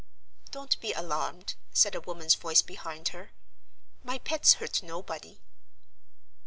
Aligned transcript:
"Don't 0.49 0.81
be 0.81 0.93
alarmed," 0.93 1.53
said 1.73 1.93
a 1.93 2.01
woman's 2.01 2.33
voice 2.33 2.63
behind 2.63 3.09
her. 3.09 3.29
"My 4.03 4.17
pets 4.17 4.53
hurt 4.55 4.81
nobody." 4.81 5.39